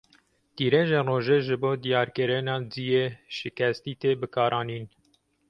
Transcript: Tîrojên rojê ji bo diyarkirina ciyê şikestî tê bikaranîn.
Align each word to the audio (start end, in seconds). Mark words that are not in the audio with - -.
Tîrojên 0.55 1.05
rojê 1.11 1.37
ji 1.45 1.55
bo 1.61 1.71
diyarkirina 1.83 2.55
ciyê 2.71 3.05
şikestî 3.37 3.93
tê 4.01 4.11
bikaranîn. 4.21 4.85